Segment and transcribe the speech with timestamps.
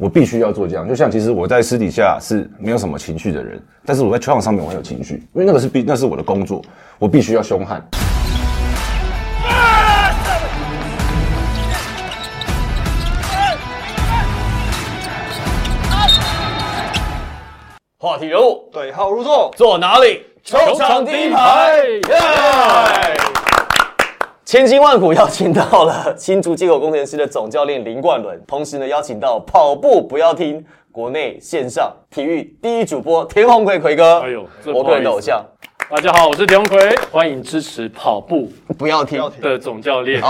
[0.00, 0.88] 我必须要做这样。
[0.88, 6.62] 就像其实我在私底下是没有什么情绪的人，但是我在球场上面我很有情绪，因为那个是必那是我的工作，
[7.00, 7.84] 我必须要凶悍。
[18.00, 20.22] 话题人物对号入座，坐哪里？
[20.44, 21.74] 球场第一排。
[22.08, 23.27] 耶！
[24.50, 35.44] 千辛万苦邀请到了新竹接口工程师的总教练林冠伦，同时呢邀请到跑步不要听国内线上体育第一主播田宏奎奎哥，哎呦这我个人的偶像，
[35.90, 40.22] 大家好，我是田宏奎，欢迎支持跑步不要停，的总教练。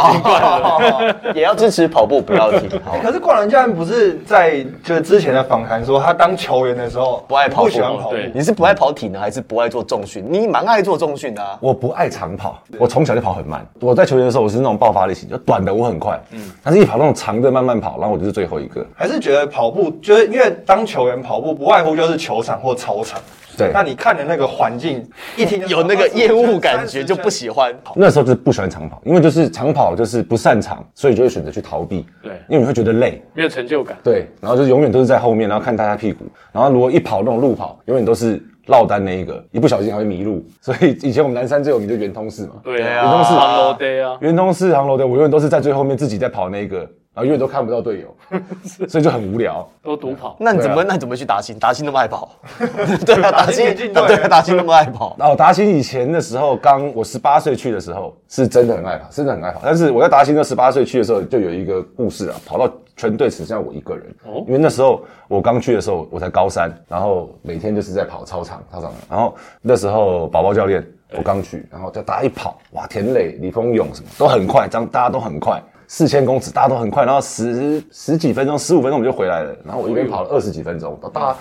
[1.34, 2.70] 也要支持跑步不要停。
[2.84, 10.24] 好欸可是冠伦教练不是在就是之前的访谈说，他当球员的时候不爱跑步不喜欢跑步，对你是不爱跑体呢，还是不爱做重训？
[10.28, 11.58] 你蛮爱做重训的啊。
[11.60, 13.66] 我不爱长跑，我从小就跑很慢。
[13.80, 18.86] 我在球员的时候，我是那种爆发力型，就短的我很快，嗯，但是一跑那种长的慢慢跑，然后我就是最后一个。
[18.94, 23.20] 还是觉得跑步就是因为当球员跑步不外乎就是球场或操场。
[23.58, 25.04] 对那你看的那个环境，
[25.36, 27.74] 一听有那个厌恶感觉，就不喜欢。
[27.96, 32.06] 那时候就是不喜欢长跑，因为就是长跑就是不擅长，所以就会选择去逃避。
[32.22, 33.22] 对因为你会觉得累。
[33.34, 40.44] 没有成就感，对，然后就是永远都是在后面，然后看大家屁股，然后如果一跑那种路跑，永远都是落单那一个，一不小心还会迷路。
[40.60, 46.88] 所以以前我们南山最有名就圆通寺嘛，对对啊啊，都是航楼 day 啊，圆通寺、航楼的，我永远都是在最后面自己在跑那一个，
[47.18, 48.16] 然后永远都看不到队友，
[48.86, 49.68] 所以就很无聊。
[49.82, 50.36] 都独跑。
[50.38, 51.58] 那你怎么、啊那你怎么去达兴？
[51.58, 52.30] 达兴那么爱跑，
[53.04, 55.16] 对啊，达兴田径队对啊，达兴那么爱跑。
[55.18, 59.60] 然后达兴以前的时候，刚我十八岁去的时候，是真的很爱跑，真的很爱跑。
[59.64, 64.06] 但是我在达兴那十八岁去的时候，就有一个故事啊，跑到全队只剩下我一个人。
[64.24, 68.92] 哦因为那时候我刚去的时候，我才高三，然后每天就是在跑操场，操场。
[69.10, 75.60] 然后那时候宝宝教练我刚去，然后就大家一跑，哇，田磊、李峰勇什么都很快，这样大家都很快。
[75.88, 79.56] 四千公尺，大家都很快，然后十十几分钟、十五分钟我们就回来了。
[79.64, 81.36] 然后我一边跑了二十几分钟，大家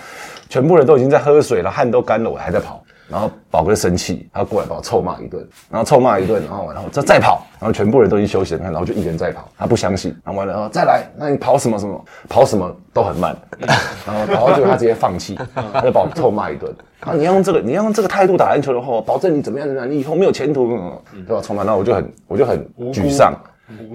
[0.50, 2.82] 全部人都已经在喝水了，汗都干了，我还在跑。
[3.10, 13.34] 然后宝哥生气，他过来把我臭骂一顿，然后臭骂一顿，然后然后再再跑，然后全部人都已经休息了，然后就一人在跑，他不相信，然后完了后再来，那你跑什么什么，跑什么都很慢，
[14.06, 15.40] 然后跑到最后他直接放弃，
[15.72, 16.70] 他就把我臭骂一顿。
[17.00, 20.70] 啊，你要用这个，你要用这个态度打篮球的话，我保证你怎么样怎么样，你以后没有前途，
[21.14, 21.42] 嗯对吧？
[21.42, 23.34] 臭骂，然后我就很我就很沮丧，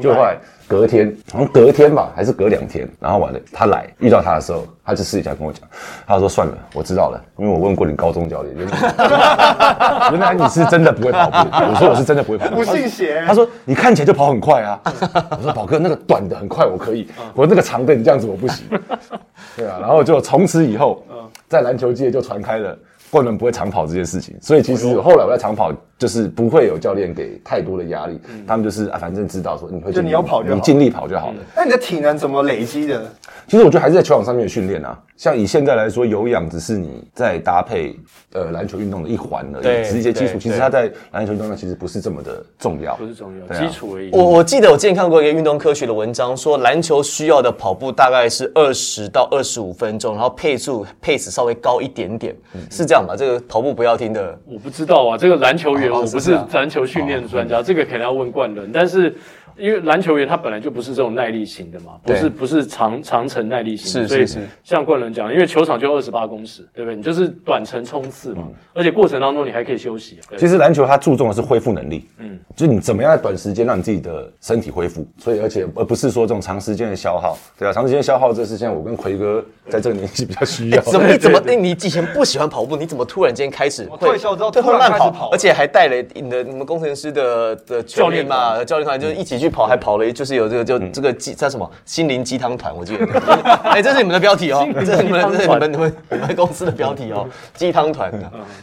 [0.01, 0.37] 就后来
[0.69, 5.63] 隔天，好像隔天吧，还是隔两天，然后完了，他来遇到他的时候，他就私底下跟我讲，
[6.07, 8.55] 他说算了，我知道了，因为我问过你高中教练，
[10.13, 11.37] 原来你是真的不会跑步。
[11.71, 14.79] 我说我是真的不会跑步，不信邪他说你看起来就跑很快啊。
[15.31, 18.67] 我说宝哥那个短的很快我可以，我那个长的你这样子我不行。
[19.57, 21.03] 对啊，然后就从此以后，
[21.49, 22.79] 在篮球界就传开了。
[23.13, 30.55] 冠伦不会长跑这件事情，所以其实后来我在长跑，就是不会有教练给太多的压力，他们就是啊，反正知道说你会就你要跑就好。
[30.55, 31.35] 你尽力跑就好了。
[31.55, 33.05] 那你的体能怎么累积的？
[33.47, 37.95] 其实我觉得还是在球场上面的训练啊，像以现在来说，有氧只是你在搭配
[38.33, 40.37] 呃篮球运动的一环而已，只是一些基础。
[40.37, 44.11] 其实它在篮球运动上其实不是这么的重要，不是重要，基础而已。
[44.11, 52.35] 我我记得我之前看过一个运动科学的文章，说篮球需要的跑步大概是二十到二十五分钟，然后配速 pace 稍微高一点点，
[52.69, 53.15] 是这样吧？
[53.17, 58.73] 这个跑步不要听的，我不知道啊，这个篮球员哦我不是篮球训练专家，这个可能要问冠伦。
[58.73, 59.15] 但是
[59.57, 64.33] 因为篮球员他本来就不是这种耐力型的嘛，不是不是长长程耐力型的，所以是是。
[64.41, 66.97] 是像冠伦讲，因为球场就二十八公尺，对不对？
[66.97, 70.19] 你就是短程冲刺嘛，而且过程当中你还可以休息。
[70.37, 80.81] 其实篮球它注重的是恢复能力，嗯，就是你怎么样在短时间让你自己的身体恢复，所以而且而不是说这种长时间的消耗，对啊，长时间消耗这是现在我跟奎哥在这个年纪比较需要。
[80.83, 83.85] 怎么 你怎么哎你以前不喜欢跑步，你怎么突然间开始？
[83.87, 93.07] 会退休之后对突然会慢跑开始跑，而且还带了你的你们工程师的的教练嘛，教练团就是一起去跑，还跑了就是有这个就这个鸡叫什么心灵鸡汤团，我记得，
[93.63, 98.11] 哎，这是你们的标题哦，这是你们这是你们你们你们公司的标题哦， 鸡汤团，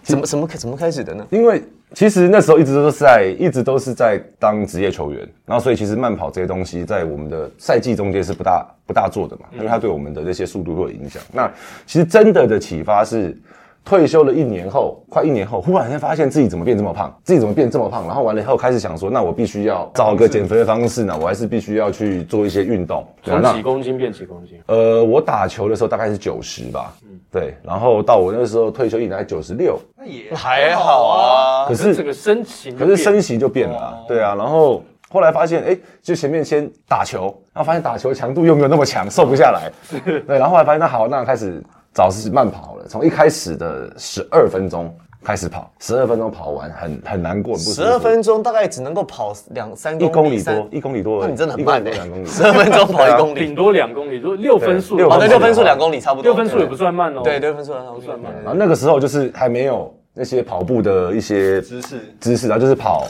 [0.04, 1.26] 怎么怎么怎么开始的呢？
[1.30, 1.64] 因为
[1.94, 11.22] 其实那时候一直都是在，一直都是在当职业球员，然后所以其实慢跑这些东西在我们的赛季中间是不大不大做的嘛，因为它对我们的这些速度会有影响。
[11.32, 11.50] 那
[11.86, 13.38] 其实真的的启发是。
[13.84, 23.06] 退休了一年后，快一年后，忽然间发现自己怎么变这么胖，自己怎么变这么胖，然后完了以后开始想说，那我必须要找个减肥的方式呢，我还是必须要去做一些运动。
[23.24, 27.20] 从几公斤变几公斤，呃，我打球的时候大概是九十吧，嗯。
[27.32, 34.82] 对，然后到我那时候退休一年才九十六，那也还好啊，可是这个身形可是身形就变了、啊，对啊，然后
[35.12, 39.72] 后来发现，哎、就前面先打球，然后发现打球强度又没有那么强，瘦不下来，
[40.28, 44.94] 对，然后后来发现那好，那开始找是慢跑了，从一开始的十二分钟
[45.24, 53.40] 开始跑，十二分钟跑完很很难过，十二分钟大概只能够跑两三公里，一公里多，一公里多，那你真的很慢呢里多两公里，十二分钟跑一公里。
[53.40, 57.22] 顶，多两公里，如果六分数的对话，哦，对，六分数两公里差不多，六分数也不算慢哦。
[57.24, 58.32] 对，六分数两公里算慢。
[58.44, 62.16] 然后那个时候就是还没有那些跑步的一些姿势。
[62.20, 63.06] 姿势，然后就是跑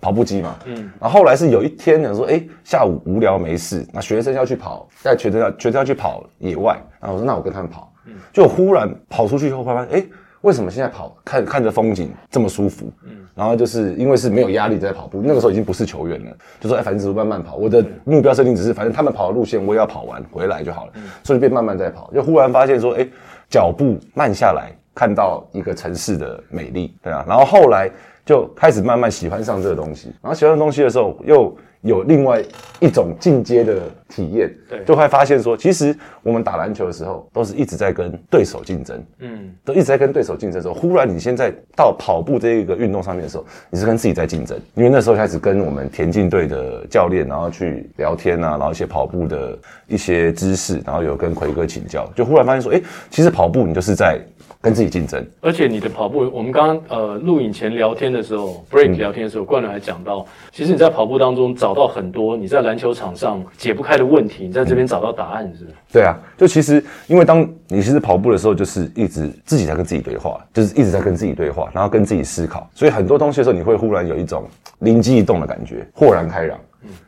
[0.00, 0.56] 跑步机嘛。
[0.64, 7.92] 嗯，然后后来是有一天呢，说哎下午无聊没事，那学生要去跑，带学生要学生要去跑野外，然后我说那我跟他们跑，
[8.32, 10.06] 就忽然跑出去以后发现哎。
[10.44, 12.92] 为什么现在跑看看着风景这么舒服？
[13.04, 16.30] 嗯，然后就是因为是没有压力在跑步，那个时候已经不是球员了，
[16.60, 17.56] 就说哎，反正只是慢慢跑。
[17.56, 22.10] 我的目标设定只是反正他们跑的路线我也要跑完回来就好了，嗯所以便慢慢在跑。
[22.12, 23.08] 就忽然发现说，哎，
[23.48, 27.24] 脚步慢下来，看到一个城市的美丽，对啊。
[27.26, 27.90] 然后后来
[28.22, 31.56] 就开始慢慢喜欢上这个东西，然后喜欢上东西的时候又。
[31.84, 32.42] 有另外
[32.80, 34.82] 一种进阶的体验，对。
[34.84, 52.80] 就会发现说，其实我们打篮球的时候，都是一直在跟对手竞争，嗯，都一直在跟对手竞争的时候，忽然你现在到跑步这一个运动上面的时候，你是跟自己在竞争，因为那时候开始跟我们田径队的教练，然后去聊天啊，然后一些跑步的一些知识，然后有跟奎哥请教，就忽然发现说，哎、
[53.10, 54.18] 其实跑步你就是在
[54.64, 65.76] 跟自己竞争，而且你的跑步，我们刚刚呃录影前聊天的时候，break 聊天的时候，冠伦还讲到，其实你在跑步当中找到很多你在篮球场上解不开的问题，你在这边找到答案，是不是？
[65.92, 74.44] 对啊，就其实因为当你其实跑步的时候，就是一直自己在跟自己对话，就是一直在跟自己对话，然后跟自己思考，所以很多东西的时候，你会忽然有一种
[74.78, 76.58] 灵机一动的感觉，豁然开朗。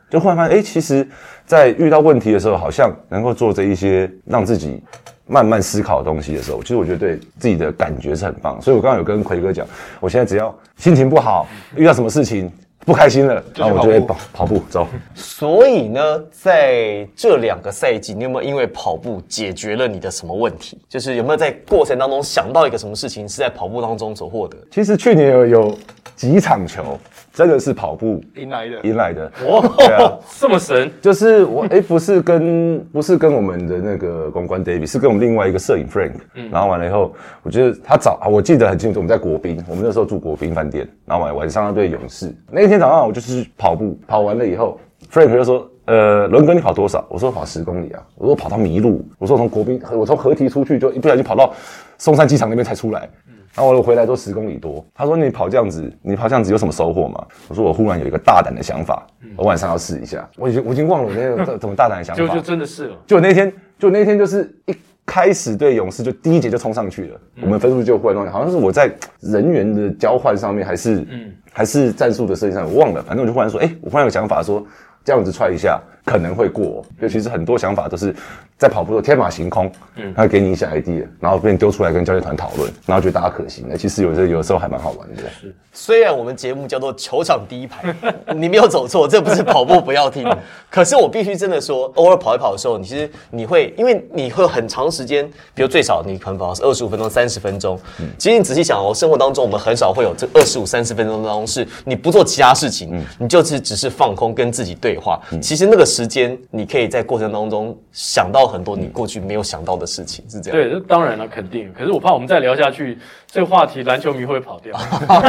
[0.08, 1.06] 就忽然发现，哎、其实，
[1.44, 4.80] 在遇到问题的时候，好像能够做这一些让自己
[5.26, 8.60] 慢慢思考东西的时候，其实我觉得对自己的感觉是很棒。
[8.62, 9.66] 所以我刚刚有跟奎哥讲，
[10.00, 12.50] 我现在只要心情不好，遇到什么事情
[12.84, 14.86] 不开心了，然后我就会跑跑跑步走。
[15.14, 16.00] 所以呢，
[16.30, 20.78] 在这两个赛季，你有没有因为跑步解决了你的什么问题？
[20.88, 24.56] 就是有没有在过程当中想到一个什么事情是在跑步当中所获得？
[24.70, 25.78] 其实去年有有
[26.14, 26.98] 几场球
[27.36, 28.80] 真的是跑步迎来的。
[28.82, 30.10] 赢来的，哇对啊，
[30.40, 36.12] 这么神，就是我哎、不是跟不是跟我们的那个公关 David，是跟我们另外一个摄影 Frank，、
[36.50, 44.80] 然后完了以后，我觉得他早，啊我记得很清楚，我们在国宾，我们那时候住国宾饭店，然后晚晚上要对勇士，那一天早上我就是去跑步，跑完了以后
[45.12, 45.70] ，Frank 就说。
[45.86, 47.06] 呃，伦哥，你跑多少？
[47.08, 48.02] 我说跑十公里啊。
[48.16, 49.06] 我说跑到迷路。
[49.20, 51.54] 我说从国宾，我从合体出去就一不小心跑到
[51.96, 53.08] 松山机场那边才出来。
[53.56, 54.84] 然后我回来都十公里多。
[54.94, 57.26] 他说你跑这样子，你跑这样子有什么收获吗？
[57.48, 59.04] 我说我忽然有一个大胆的想法，
[59.34, 60.28] 我晚上要试一下。
[60.36, 62.22] 我已经我已经忘了我那个怎怎么大胆的想法。
[62.22, 62.96] 就就真的是了。
[63.06, 64.76] 就那天，就那天就是一
[65.06, 68.88] 开始对勇士就第一节就冲上去了，我们分数就忽然乱，好像是我在
[69.20, 74.64] 人员的交换上面，还是嗯，还是战术的设计上，我忘了，反正我就忽然说，哎、我忽然有想法说。
[75.04, 78.14] 这样子踹一下可能会过、就其实很多想法都是
[78.56, 83.76] 在跑步的时候天马行空，嗯，他会给你一些 idea，然后被你丢出来跟教练团讨论，然后觉得大家可行的。
[83.76, 85.22] 其实有时候有的时候还蛮好玩的。
[85.40, 87.94] 是虽然我们节目叫做球场第一排，
[88.34, 90.24] 你没有走错，这不是跑步不要听。
[90.70, 97.78] 可是我必须真的说，偶尔跑一跑的时候，你其实你会，因为你会很长时间，比如最少你可能跑二十五分钟、三十分钟。
[97.98, 105.20] 嗯其实你仔细想哦，生活当中我们很少会有这二十五、三十分钟当中是你不做其他事情，嗯你就是只是放空跟自己对话。
[105.42, 110.60] 其实那个时间，你可以在过程当中想到很多你过去没有想到的事情，是这样。
[110.60, 111.72] 对，这当然了，肯定。
[111.72, 114.76] 可是我怕我们再聊下去，这个话题篮球迷会跑掉。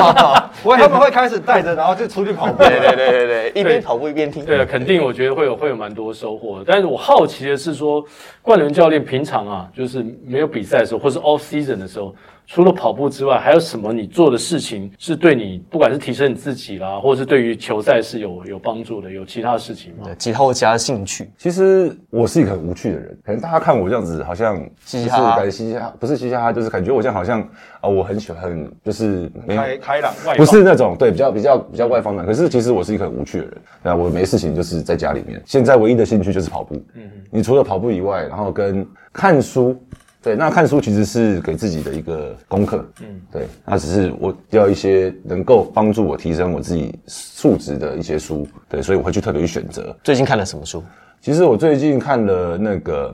[0.62, 2.58] 不过他们会开始带着，然后就出去跑步。
[2.68, 4.44] 对对对对对，一边跑步一边听。
[4.44, 6.62] 对，肯定我觉得会有会有蛮多收获。
[6.68, 8.04] 但是我好奇的是说，
[8.42, 12.14] 冠伦教练平常啊，就是没有比赛的时候，或是 off season 的时候，
[12.48, 19.12] 除了跑步之外，还有什么你做的事情是对你不管是提升你自己啦，或者是对于球赛是有有帮助的？
[19.12, 20.06] 有其他的事情吗？
[20.06, 27.42] 对其他或其他兴趣，其实我是一个很无趣的人，可能大家看我这样子，好像嘻嘻哈哈感觉嘻嘻哈，不是嘻嘻哈哈，就是感觉我这样好像
[27.82, 36.82] 啊，我很喜欢，很就是没有开开朗，外不是那种对比较比较比较外放的，可是其实我是一个很无趣的人，对啊，我没事情就是在家里面，现在唯一的兴趣就是跑步。
[36.94, 39.76] 嗯，你除了跑步以外，然后跟看书，
[40.22, 42.86] 对，那看书其实是给自己的一个功课。
[43.02, 49.96] 嗯，对，那只是我要一些能够帮助我提升我自己素质的一些书，对，所以我会去特别去选择。
[50.04, 50.84] 最近看了什么书？
[51.22, 53.14] 其实我最近看了那个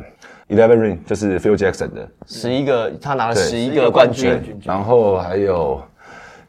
[0.50, 5.81] Eleven Ring，就是 Phil Jackson 的，十一个，他拿了对十一个冠军，然后还有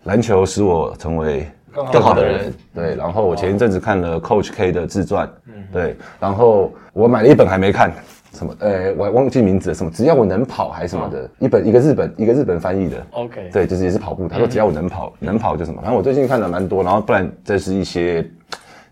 [0.04, 1.46] 篮球使我成为
[1.92, 2.52] 更好的人。
[2.74, 5.30] 对，然后我前一阵子看了 Coach K 的自传，
[5.72, 7.92] 对，然后我买了一本还没看，
[8.34, 13.06] 什么，呃，我忘记名字了，什么，只要我能跑还是什么的，一本一个日本一个日本翻译的。
[13.12, 18.28] OK 对，就是也是跑步，他说只要我能跑，能跑就什么，反正我最近看了蛮多，然后不然这是一些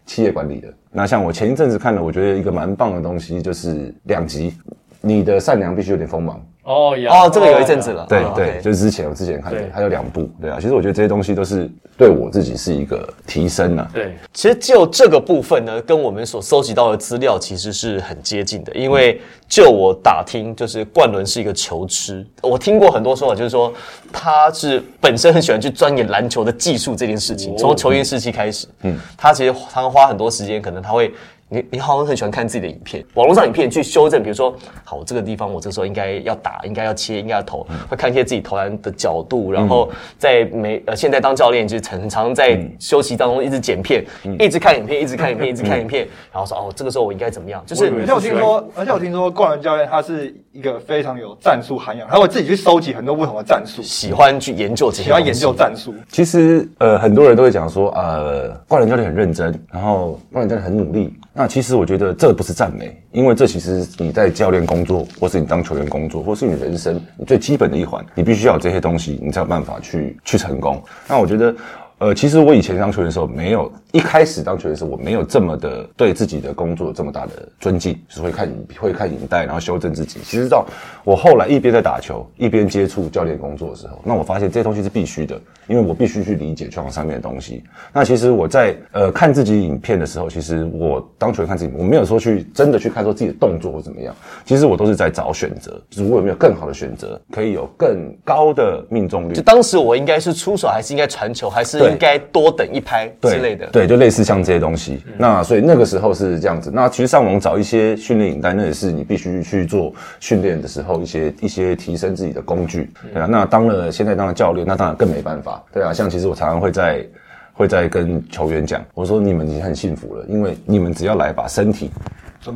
[0.07, 4.55] 企业管理的，那像我前一阵子看了，我觉得一个蛮棒的东西就是两极。
[5.03, 6.41] 你的善良必须有点锋芒。
[6.65, 8.05] 哦呀，哦，这个有一阵子了。
[8.05, 10.59] 哦对对 OK，就是之前我之前看的对，还有两部，对啊。
[10.61, 11.69] 其实我觉得这些东西都是
[11.99, 13.91] 对我自己是一个提升啊。
[13.93, 18.73] 对，其实就这个部分呢，跟我们所搜集到的资料其实是很接近的。
[18.77, 23.73] 因为就我打听，就是冠伦是一个球痴，我听过很多说法，就是说
[24.13, 31.13] 他是本身很喜欢去钻研篮球的技术这件事情，从球员时期开始，嗯，他其实常常花很多时间，可能他会。
[31.53, 34.55] 你你好像很喜欢看自己的影片，网络上影片去修正，比如说，
[34.85, 44.03] 好，我这个地方我这时候应该要打，应该要切，应该要投，会看一些自己投篮的角度，然后在每呃现在当教练就是常常在休息当中一直剪片，
[44.39, 47.63] 一直看影片，一直看影片，一直看影片，然后说哦，这个时候我应该怎么样？
[47.67, 55.53] 就是而且我听说，而且我听说冠伦教练他是一个非常有战术涵养，他会自己去收集很多不同的战术，喜欢去研究这些，喜欢研究。
[55.53, 55.95] 战术。
[56.09, 61.13] 其实呃，很多人都会讲说，呃，冠伦教练很认真，然后冠伦教练很努力。
[61.33, 70.83] 那其实我觉得这不是赞美，因为这其实你在教练工作，或是你当球员工作，或是你人生你最基本的一环，你必须要有这些东西，你才有办法去去成功。
[71.09, 71.55] 那我觉得。
[71.99, 80.19] 呃，其实我以前当球员的时候，没有一开始当球员的时候，我没有这么的对自己的工作有这么大的尊敬，就是会看会看影带，然后修正自己。
[80.25, 80.67] 其实到
[81.05, 87.63] 我后来一边在打球，一边接触教练工作的时候，那我发现这些东西是必须的，因为我必须去理解球场上面的东西。
[87.93, 94.15] 那其实我在呃看自己影片的时候，其实我当球员看自己，我没有说去真的去看说自己的动作或怎么样，
[94.47, 99.43] 其实我都是在找选择，就是我有没有更好的选择，可以有更高的命中率就。
[99.43, 103.67] 当时我应该是出手，还是应该传球，还是应该多等一拍之类的？
[103.67, 105.03] 对，就类似像这些东西。
[105.17, 106.71] 那所以那个时候是这样子。
[106.73, 112.91] 那其实上网找一些训练影带，那也是你必须去做训练的时候一些一些提升自己的工具。
[113.13, 115.63] 对啊，那当了现在当了教练，那当然更没办法。
[115.73, 117.07] 对啊，像其实我常常会在
[117.53, 121.91] 会在跟球员讲，我说你们已经很幸福了，因为你们只要来把身体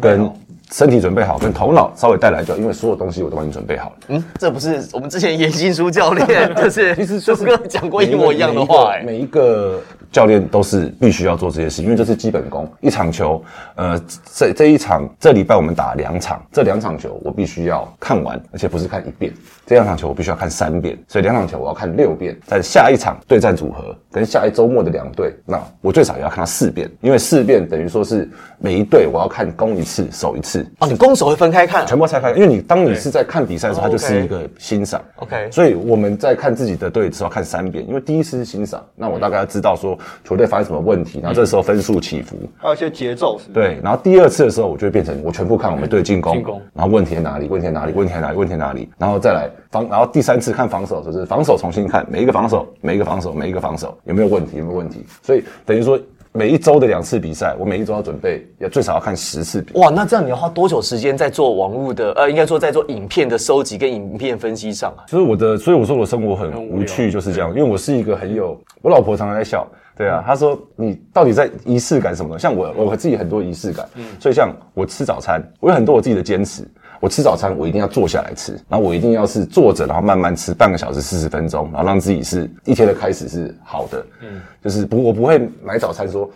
[0.01, 0.31] 跟
[0.73, 3.97] 身体准备好，跟头脑稍微带来就好，因为所有东西我都帮你准备好了。
[4.09, 9.81] 嗯，这不是我们之前严新书教练， 就是其实就是跟讲过一模一样的话、哎，每一个
[10.11, 12.69] 教练都是必须要做这些事，因为这是基本功。
[12.81, 13.43] 一场球，
[13.77, 14.01] 呃，
[14.35, 19.33] 这这一场这礼拜我们打两场，这两场球我必须要看完，而且不是看一遍。
[19.67, 22.37] 这两场球我必须要看三遍，所以两场球我要看六遍。
[22.47, 30.56] 在下一场对战组合跟下一周末的两队，那我最少也要看到四遍，因为四遍等于说是每一队我要看攻一次，守一次。
[30.79, 31.87] 哦，你攻守会分开看、啊。
[31.87, 35.03] 全部拆开，因为你当你是在看比赛的时候，哦它就是一个欣赏。
[35.17, 42.37] OK 所以我们在看自己的队的时候看三遍，因为第一次是欣赏，那我大概要知道说球队发生什么问题，然后这时候分数起伏。
[42.57, 46.61] 还有一些节奏是不是，对，然后第二次的时候，我就会变成我全部看我们队进攻，进攻。
[46.75, 55.99] 然后问题在哪里，问题在哪里，问题在哪里，问题在哪里，然后再来防，然后第三次看防守，就是防守重新看每一个防守，每一个防守，每一个防守有没有问题，有没有问题，所以等于说
[56.37, 59.81] 每一周的两次比赛，我每一周要准备，要最少要看十次比赛。
[59.81, 65.09] 哇，那这样你要花多久时间在做网络的呃，应该说在做影片的收集跟影片分析上啊？
[65.09, 67.49] 就是我的，所以我说我生活很很无趣，就是这样。
[67.51, 69.67] 因为我是一个很有，我老婆常常在笑，
[69.97, 72.39] 对啊，她说你到底在仪式感什么？
[72.39, 73.89] 像我，我自己很多仪式感，
[74.21, 76.63] 所以像我吃早餐，我有很多我自己的坚持。
[77.01, 84.07] 我吃早餐，我一定要坐下来吃，然后我一定要是坐着，然后慢慢吃半个小时四十分钟，然后让自己是一天的开始是好的。
[84.23, 86.29] 嗯，就是不，我不会买早餐说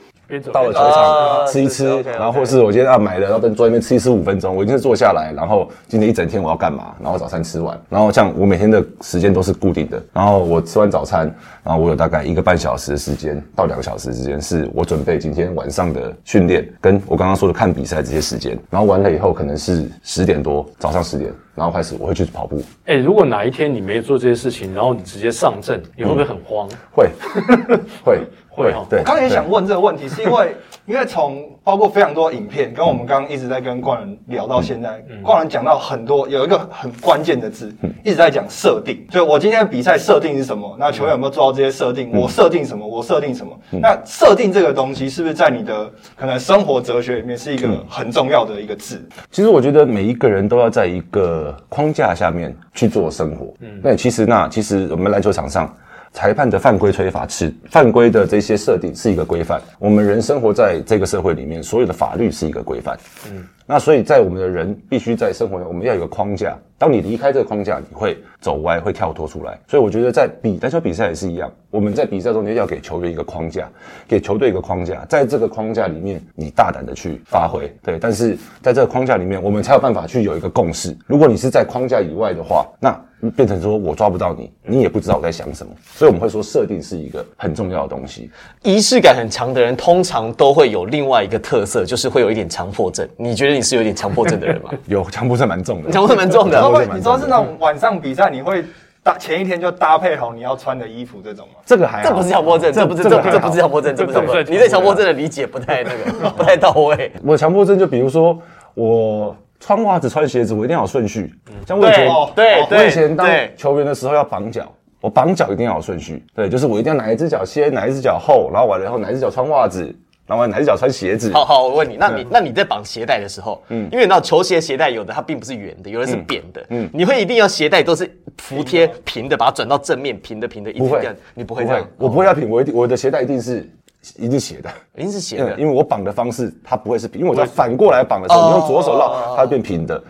[0.53, 11.35] 到了球场吃一吃然后或是我今天啊买了，然后等坐那边吃一吃五分钟，我一定是坐下来，然后今天一整天我要干嘛，然后早餐吃完，然后像我每天的时间都是固定的，然后我吃完早餐，
[11.65, 26.69] 然后我有大概一个半小时的时间到两个小时之间是我准备今天晚上的训练，跟我刚刚说的看比赛这些时间，然后完了以后可能是十点多，早上十点，然后开始我会去跑步，哎、如果哪一天你没做这些事情，然后你直接上阵，你会不会很慌？
[26.93, 27.09] 会
[28.05, 28.21] 会
[28.61, 30.55] 会哦对，我刚才也想问这个问题，是因为
[30.87, 39.07] 因为从包括非常多影片，跟我们刚刚一直在跟冠人聊到现在，冠人讲到很多有一个很关键的字，一直在讲设定。
[39.11, 40.77] 就我今天的比赛设定是什么？
[40.81, 42.11] 那球员有没有做到这些设定？
[42.13, 42.85] 我设定什么？
[42.85, 43.53] 我设定什么？
[43.71, 49.07] 那设定这个东西是不是在你的可能生活哲学里面是一个很重要的一个字？
[49.31, 53.55] 其实我觉得每一个人都要在一个框架下面去做生活。
[53.61, 55.73] 嗯，那其实那其实我们篮球场上。
[56.13, 62.99] 裁判的犯规吹罚是犯规的这些设定是一个规范，我们人生活在这个社会里面，所有的法律是一个规范。
[63.31, 66.59] 嗯，那所以在我们的人必须在生活中，我们要有个框架。
[66.77, 69.57] 当你离开这个框架，你会走歪，会跳脱出来。
[69.69, 73.69] 所以我觉得在比篮球比赛也是一样，我们在比赛中间要给球员一个框架，
[74.09, 77.73] 给球队一个框架，在这个框架里面，你大胆的去发挥。
[77.83, 80.97] 对，但是在这个框架里面，我们才有办法去有一个共识。
[81.07, 82.99] 如果你是在框架以外的话，那
[83.29, 88.31] 变成说我抓不到你，你也不知道我在想什么，所以我们会说设定是一个很重要的东西。
[88.63, 93.07] 仪式感很强的人，通常都会有另外一个特色，就是会有一点强迫症。
[93.17, 94.71] 你觉得你是有点强迫症的人吗？
[94.87, 98.65] 有强迫症蛮重的，强迫症蛮重的你知道会，强迫症蛮你知道是那种晚上比赛，你会
[99.03, 101.61] 搭前一天就搭配好你要穿的衣服这种吗？
[101.67, 104.55] 这个还好这不是强迫症，这不是这这不是强迫症，这不是强迫症。
[104.55, 107.13] 你对强迫症的理解不太那个，不太到位。
[107.23, 108.39] 我强迫症就比如说
[108.75, 111.33] 我穿袜子穿鞋子，我一定要有顺序。
[111.67, 116.25] 像我以前哦对我以前当，球员的时候要绑脚，我绑脚一定要有顺序。
[116.35, 119.95] 对，就是我一定要哪一只脚先，哪一只脚后，然后完了以后哪一只脚穿袜子，
[120.27, 121.31] 然后哪一只脚穿鞋子。
[121.33, 131.01] 好好，我问你，那你那你在绑鞋带的时候，嗯，因为你知道球鞋鞋带有的它并不是圆的，有的是扁的，嗯，你会一定要鞋带都是服贴平的，把它转到正面平的平的，一直不会。
[131.01, 133.69] 这样，你不会这样，我不会要平，我一定我的鞋带一定是
[134.17, 134.71] 一定是斜的。
[134.97, 135.75] 一定是斜的因为。
[135.75, 140.03] 我绑的方式它不会是平，因为我在反过来绑的时候，哦你用左手绕，它会变平的。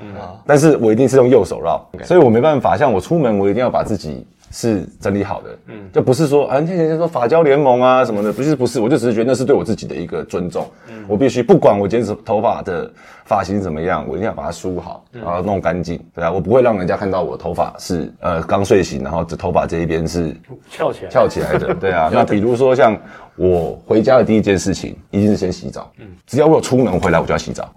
[0.47, 2.77] 但是我一定是用右手绕，所以我没办法。
[2.77, 10.69] 像我出门，我一定要把自己是整理好的，嗯就不是说啊，那人家说法交联盟啊什么的，不是不是，我就只是觉得那是对我自己的一个尊重。
[10.89, 12.89] 嗯我必须不管我今天头发的
[13.25, 16.01] 发型怎么样，我一定要把它梳好，然后弄干净。
[16.15, 20.37] 对啊，我不会让人家看到我头发是呃刚睡醒，然后这头发这一边是
[20.71, 22.11] 翘起来，翘起来的， 对啊。
[22.13, 22.97] 那比如说像
[23.35, 25.91] 我回家的第一件事情，一定是先洗澡。
[25.99, 27.69] 嗯只要我有出门回来，我就要洗澡。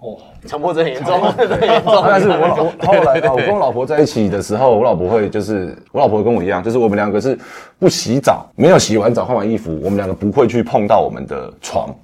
[0.46, 2.02] 强迫症很严重， 很严重。
[2.06, 7.38] 但是我老我后来啊，我跟我老婆在一起的时候，我老婆会就是我老婆跟我一样，就是我们两个是
[7.78, 11.94] 不洗澡，没有洗完澡换完衣服，我们两个不会去碰到我们的床，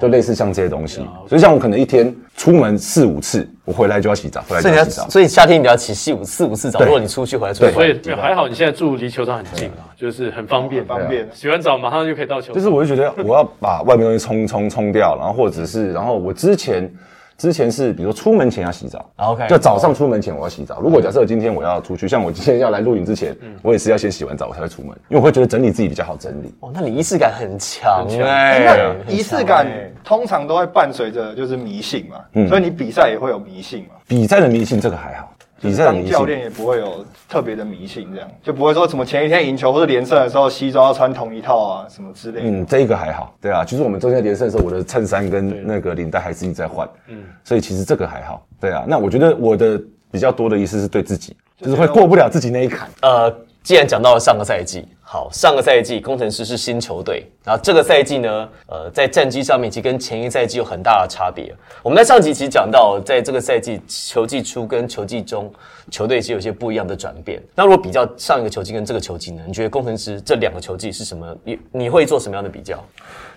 [0.00, 1.06] 就类似像这些东西。
[1.28, 5.08] 所以像我可能一天出门四五次，我回来就要洗澡，回来就要洗澡。
[5.08, 12.54] 所以夏天你要洗四五四五次澡，如果你出去回来出去所以，还好你现在住离球场很近啊，就是很方便，很方便洗完澡马上就可以到球场。
[12.54, 16.90] 就是我就觉得我要把外面东西冲冲冲掉，然后或者是然后我之前
[17.38, 18.98] 之前是比如说出门前要洗澡。
[19.16, 20.80] 啊 OK 就早上出门前我要洗澡。
[20.80, 26.54] 如果假设今天我要出去，像我今天要来录影之前，我也是要先洗完澡我才会出门，因为我会觉得整理自己比较好整理。
[26.60, 28.06] 哦，那你仪式感很强。
[28.24, 29.66] 哎、那仪式感
[30.04, 33.96] 通常都会伴随着就是迷信嘛，所以你比赛也会有迷信嘛。
[34.08, 42.48] 比赛的迷信这个还好，比赛的迷当教练也不会有特别的迷信，这样就不会说什么前一天赢球或者连胜的时候西装要穿同一套啊什么之类的。
[42.48, 48.84] 嗯，这一个还好，对啊，就是我们中间连胜的时候，我的衬衫跟那个领带还是一直在换，嗯，所以其实这个还好，对啊。
[48.86, 52.88] 那我觉得我的比较多的意思是对自己，就是会过不了自己那一坎。
[53.00, 53.34] 呃，
[53.66, 61.52] 既然讲到了上个赛季，好，上个赛季工程师是新球队，然后这个赛季呢，呃，在战绩上面其实跟前一赛季有很大的差别。
[61.82, 65.52] 我们在上集其实讲到，在这个赛季球季初跟球季中，
[65.90, 67.42] 球队其实有些不一样的转变。
[67.56, 71.36] 那如果比较上一个球季跟这个球季呢，你觉得工程师这两个球季是什么？
[71.42, 72.80] 你你会做什么样的比较？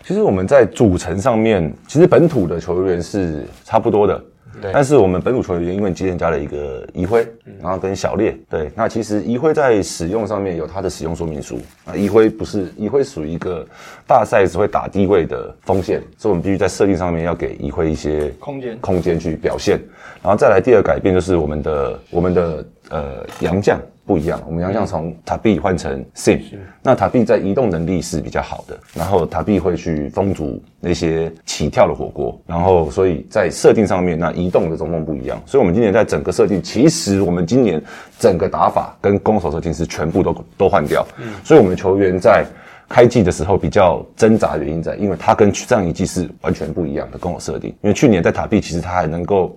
[0.05, 4.23] 其实我们在组成上面，其实本土的球员是差不多的。
[4.61, 4.71] 对。
[4.73, 7.27] 但是我们本土球员因为今天加了一个移辉，
[7.61, 13.65] 然后跟小烈，对，那其实移辉在使用上面有它的使用说明书啊，移辉不是移辉属于一个
[14.07, 18.77] 大赛只会打低位的锋线，所以我们必须在设定上面要给移辉一些空间。
[18.79, 19.79] 空间去表现。
[20.21, 23.79] 然后再来第二改变就是我们的我们的呃杨将
[24.09, 26.41] 不一样，我们洋将从塔币换成 Sim，
[26.81, 37.79] 那塔币在移动能力是比较好的，然后塔币会去封阻那些起跳的火锅，然后所以在设定上面，那移动的中锋不一样，所以我们今年在整个设定，其实我们今年
[38.17, 41.05] 整个打法跟攻守设定是全部都都换掉，
[41.43, 42.43] 所以我们球员在。
[42.91, 47.69] 开季的时候比较挣扎，的原因在，因为他跟上一季是完全不一样的跟我设定。
[47.83, 49.55] 因为去年在塔壁，其实他还能够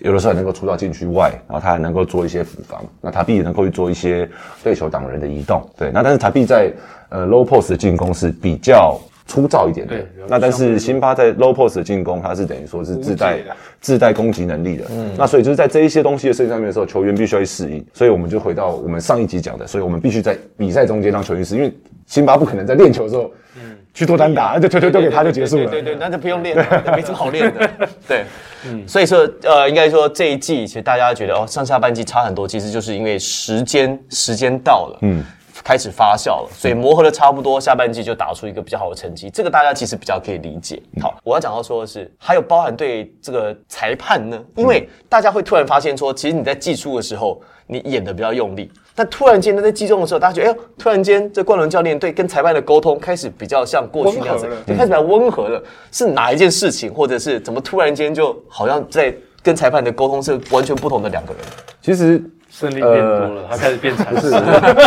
[0.00, 4.28] 有的时候还能够出到禁区外，然后他还能够做一些补防，那塔壁也能够去做一些
[4.62, 5.62] 对球挡人的移动。
[5.76, 6.72] 对，那但是塔壁在
[7.10, 13.38] 呃 low post 的进攻是比较粗糙一点的对，那但是辛巴在 low post 的进攻，他是等于说是自带
[13.80, 14.84] 自带攻击能力的。
[14.90, 17.84] 嗯，那所以就是在这一些东西的设计上面的时候，球员必须要去适应。
[17.92, 21.74] 所以我们就回到我们上一集讲的，所以我们必须在比赛中间让球员适应，因为
[22.10, 25.70] 辛巴不可能在练球的时候，嗯去做单打，就推推丢给他就结束了。
[25.70, 27.70] 对对对，那就不用练了，没什么好练的。
[28.06, 28.24] 对，
[28.66, 35.24] 嗯所以说呃，应该说这一季其实大家觉得哦，上下半季差很多，其实就是因为时间时间到了，嗯。
[35.62, 40.82] 开始发酵了，所以磨合的差不多，下半季就打出一个比较好的成绩，这个大家其实比较可以理解。
[41.00, 55.62] 好，我要讲到说的是，还有包含对这个裁判呢，因为大家会突然发现说，其实你在季初的时候，你演的比较用力，但突然间他，在季中的时候，大家觉得，哎呦，突然间这冠伦教练对跟裁判的沟通开始比较像过去那样子就开始比较温和了。
[55.92, 61.42] 是哪一件事情，或者是怎么突然间就好像在跟裁判的沟通是完全不同的两个人？
[61.80, 62.22] 其实
[62.60, 64.14] 胜利变多了，他开始变惨。
[64.20, 64.30] 是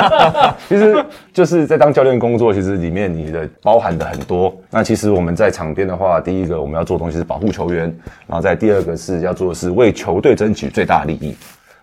[0.69, 4.55] 其实就是在当教练工作，其实里面你的包含的很多。
[4.69, 7.85] 那其实我们在场边的话，第一个我们要做的东西是保护球员，
[8.27, 11.35] 然后在第二个是要做的是为球队争取最大利益。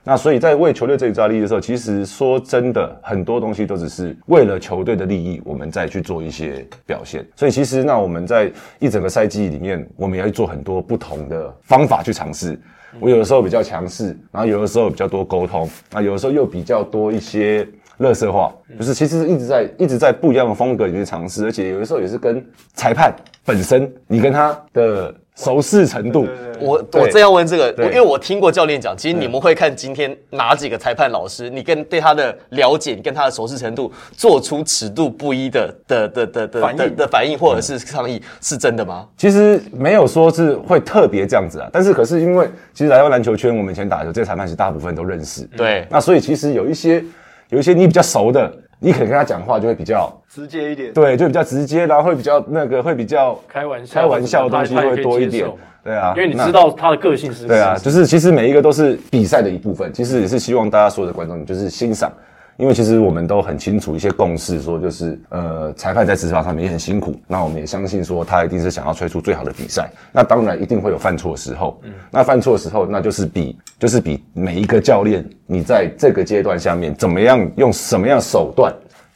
[0.05, 7.27] 那所以在为球队争取最大利益的时候，其实说真的，很多东西都只是为了球队的利益，我们再去做一些表现。
[7.35, 8.49] 所以其实那我们在
[8.79, 12.57] 一整个赛季里面，我们也要做很多不同的方法去尝试。
[12.99, 17.67] 我有的时候比较强势，然后有的时候比较多沟通，那有的时候又比较多一些
[17.99, 26.29] 乐色化，就是其实一直在一直在不一样的风格里面尝试，而且有的时候也是跟裁判本身，你跟他的熟识程度，
[26.61, 27.01] 我对。
[27.01, 36.79] 我正要问这个，因为我听过教练讲，其实你们会看今天哪几个裁判老师，你跟对他的了解，你跟他的熟识程度，做出尺度不一的的的的的反应。
[36.79, 39.07] 的的反应或者是抗议，是真的吗？
[39.17, 45.87] 其实没有说是会特别这样子啊，但是可是因为其实来到篮球圈，我们以前打球，这些裁判其实大部分都认识，对。
[45.89, 47.03] 那所以其实有一些
[47.49, 50.93] 有一些你比较熟的，你可能跟他讲话就会比较直接一点。
[50.93, 55.47] 对，就比较直接，然后会比较那个会比较开玩笑开玩笑的东西会多一点
[55.83, 62.13] 对啊，因为你知道他的个性是对啊，就是其实每一个都是比赛的一部分，其实也是希望大家所有的观众就是欣赏，
[62.61, 78.73] 因为其实我们都很清楚一些共识，说就是呃裁判在执法上面也很辛苦，那我们也相信说他一定是想要吹出最好的比赛，那当然一定会有犯错的时候，嗯那犯错的时候那就是比就是比每一个教练你在这个阶段下面怎么样用什么样手段。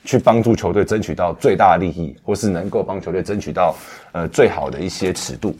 [0.06, 3.74] 去帮助球队争取到最大的利益，或是能够帮球队争取到
[4.12, 5.56] 呃最好的一些尺度，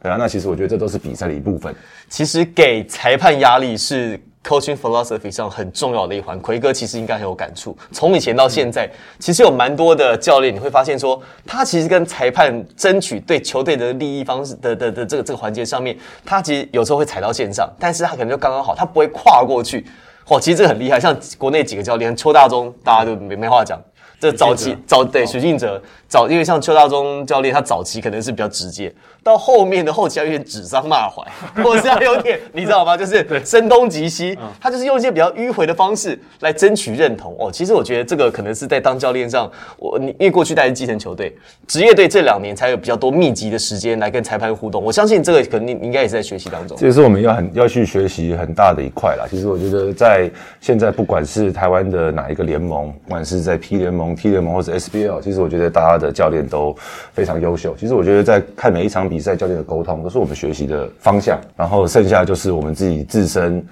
[0.00, 1.74] 对啊，那其实我觉得这都是比赛的一部分。
[2.08, 6.38] 其实给裁判压力是 coaching philosophy 上很重要的一环。
[6.40, 19.86] 奎哥其实应该很有感触，从以前到现在，其实有蛮多的教练，你会发现说，他其实跟裁判争取对球队的利益方式的的的这个这个环节上面，他其实有时候会踩到线上，但是他可能就刚刚好，他不会跨过去。
[20.30, 23.80] 哦，其实这个很厉害，像国内几个教练，邱大中大家都没没话讲。
[24.20, 31.24] 这早期早对许晋哲早，因为像邱大中教练，他早期可能是比较直接，到后面的后期要有点指桑骂槐，
[31.62, 32.96] 或者是要有点你知道吗？
[32.96, 37.36] 就是声东击西，他就是用一些比较迂回的方式来争取认同。
[37.38, 44.82] 哦，其实我觉得这个可能是在当教练上，我你因为过去带是基层球队，职业队这两年才有比较多密集的时间来跟裁判互动。
[44.82, 46.76] 我相信这个可能你你应该也是在学习当中。
[46.76, 49.26] 这也是我们要很要去学习很大的一块啦。
[49.30, 50.28] 其实我觉得在
[50.60, 56.76] 现在不管是台湾的哪一个联盟，不管是在 P 联盟、T 联盟或者 SBL，其实我觉得大家的教练都
[57.12, 57.74] 非常优秀。
[57.78, 63.64] 其实我觉得在看每一场比赛，教练的沟通都是我们学习的方向，然后剩下就是我们自己自身。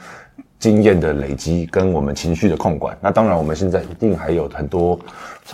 [0.58, 4.98] 经验的累积跟我们情绪的控管，那当然我们现在一定还有很多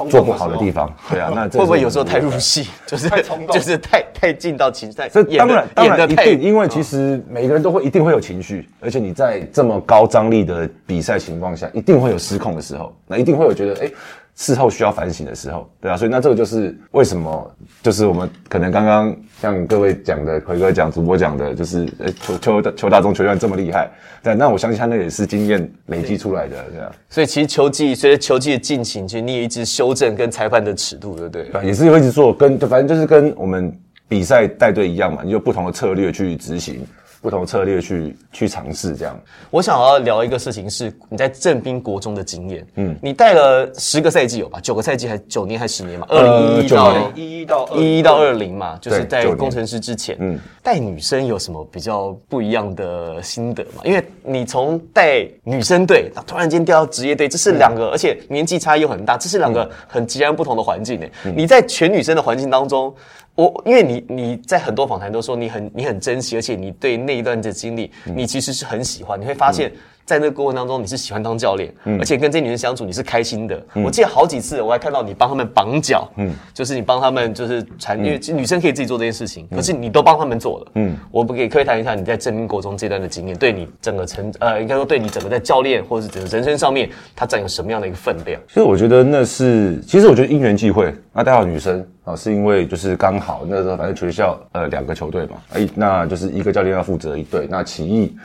[0.09, 13.91] 做不好的地方，对啊，那这会不会有时候太入戏， 就是太冲动就是太太进到情绪，太这当然当演得太然一定，因为其实每个人都会一定会有情绪，而且你在这么高张力的比赛情况下，一定会有失控的时候，那一定会有觉得哎。
[14.35, 23.91] 事后需要反省的时候，对啊，所以那这个就是为什么，就是我们可能刚刚像各位讲的，奎哥讲、主播讲的，就是呃邱邱邱大中球员这么厉害，
[24.23, 31.45] 对啊，那我相信他那也是经验累积出来的，对啊，所以其实球技随着球技的进行，其实你也一直修正跟裁判的尺度，对不对？
[31.45, 33.73] 对啊，也是会一直做，跟就反正就是跟我们
[34.09, 36.85] 比赛带队一样嘛，你有不同的策略去执行，
[37.23, 39.19] 不同的策略去去尝试这样。
[39.49, 42.67] 我想要聊一个事情，是你在正兵国中的经验。
[42.75, 44.59] 嗯，你带了十个赛季有吧？
[44.61, 46.07] 九个赛季还九年还十年嘛？
[46.11, 50.17] 二零一一到年一一到二一一到二零嘛，就是在工程师之前。
[50.19, 53.83] 嗯嗯，带女生有什么比较不一样的心得嘛？
[53.85, 61.07] 因为你从带女生队，突然间调到职业队，这是两个，而且年纪差又很大，这是两个很截然不同的环境呢。
[61.37, 62.93] 你在全女生的环境当中。
[63.35, 69.19] 我因为你你在很多访谈都说你很你很珍惜，而且你对那一段的经历，你其实是很喜欢。
[69.21, 69.73] 你会发现
[70.05, 73.61] 在那个过程当中，你是喜欢当教练，而且跟这些女生相处你是开心的。
[73.75, 80.67] 我记得好几次我还看到你帮他们绑脚，嗯，就是你帮他们就是传，因为女生可以自己做这件事情，可是你都帮他们做了。
[80.75, 88.41] 嗯，我不可以可以谈一下你在正民国中这段的经验，对你整个成呃，应该说对你整个在教练或者是整个人生上面，它占有什么样的一个分量？
[88.49, 90.93] 所以我觉得那是，其实我觉得因缘际会。
[91.15, 97.47] 那带好女生啊，是因为就是刚好那时候反正学校呃两个球队嘛，哎，那就是一个教练要负责一队。
[97.51, 98.17] 那奇艺，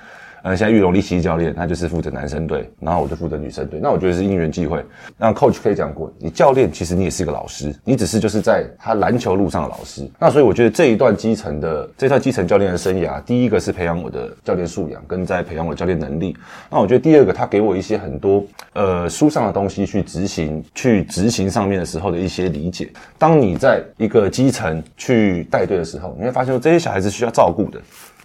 [0.47, 3.81] 呃，现在玉龙力奇教练他就是负责男生队，然后我就负责女生队。
[3.83, 4.81] 那我觉得是因缘际会。
[5.17, 10.10] 那 coach 可以讲过，你教练其实你也是一个老师，你只是就是在他篮球路上的老师。
[10.17, 16.33] 那所以我觉得这一段基层的这段基层教练的生涯，第一个是培养我的教练素养，跟在培养我的教练能力。
[16.71, 22.89] 那我觉得第二个，他给我一些很多呃书上的东西去执行，去执行上面的时候的一些理解。
[23.17, 27.81] 当你在一个基层去带队的时候，你会发现说这些小孩子需要照顾的。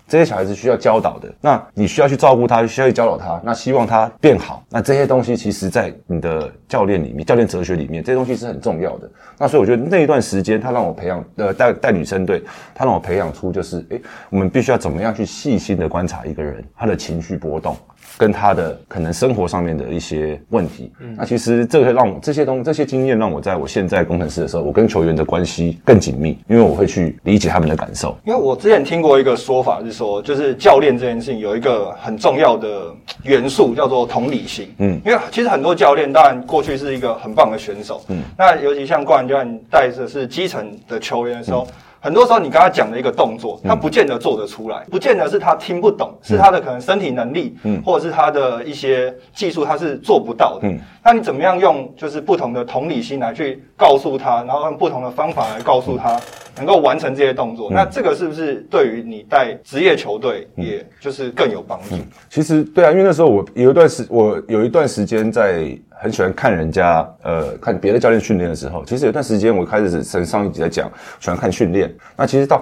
[0.09, 4.63] 这些小孩子需要教导的，那你需要去照顾他，需要去教导他，那希望他变好。
[4.69, 9.11] 那这些东西其实，在你的教练里面，教练哲学里面，这些东西是很重要的。
[9.39, 12.43] 那所以我觉得那一段时间，他让我培养，呃，带带女生队，
[12.75, 17.77] 他让我培养出就是，诶，我们必须要怎么样去细心的观察一个人他的情绪波动。
[18.19, 20.93] 跟他的可能生活上面的一些问题。
[21.17, 28.17] 那其实这个让我这些东这些经验让我在我现在工程师的时候，我跟球员的关系更紧密，因为我会去理解他们的感受。
[28.25, 34.73] 因为我之前听过一个说法是说，就是教练这件事情有一个很重要的元素叫做同理心。
[34.79, 41.67] 嗯，因为其实很多教练当然过去是一个很棒的选手，嗯，那尤其像冠伦教练带着是基层的球员的时候。
[42.03, 50.67] 很多时候，你跟他讲的一个动作，他不见得做得出来，不见得是他听不懂，是他的可能身体能力，嗯，或者是他的一些技术，他是做不到的。
[50.67, 56.21] 嗯，那你怎么样用就是不同的同理心来去告诉他，然后用不同的方法来告诉他，
[56.57, 57.71] 能够完成这些动作？
[57.71, 61.97] 那这个是不是对于你带职业球队，也就是更有帮助？
[62.31, 65.77] 其实对啊，因为那时候我有一段时，我有一段时间在。
[66.03, 71.95] 很喜欢看人家，呃，看别的教练训练的时候，其实有段时间我开始是上一集在讲，喜欢看训练。
[72.17, 72.61] 那其实到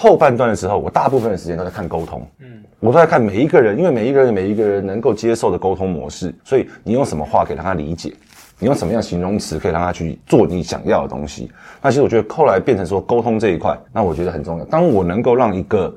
[0.00, 8.14] 后半段的时候，我大部分的时间都在看沟通，嗯，我都在看每一个人，因为每一个人每一个人能够接受的沟通模式，所以你用什么话可以让他理解，
[8.60, 11.50] 你用什么样形容词可以让他去做你想要的东西。
[11.82, 14.64] 那其实我觉得后来变成说沟通这一块，那我觉得很重要。
[14.66, 15.92] 当我能够让一个